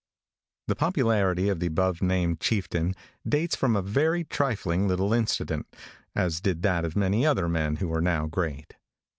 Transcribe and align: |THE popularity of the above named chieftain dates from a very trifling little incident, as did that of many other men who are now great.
|THE 0.67 0.75
popularity 0.75 1.47
of 1.47 1.59
the 1.59 1.67
above 1.67 2.01
named 2.01 2.39
chieftain 2.39 2.95
dates 3.23 3.55
from 3.55 3.75
a 3.75 3.83
very 3.83 4.23
trifling 4.23 4.87
little 4.87 5.13
incident, 5.13 5.67
as 6.15 6.41
did 6.41 6.63
that 6.63 6.83
of 6.85 6.95
many 6.95 7.23
other 7.23 7.47
men 7.47 7.75
who 7.75 7.93
are 7.93 8.01
now 8.01 8.25
great. 8.25 8.73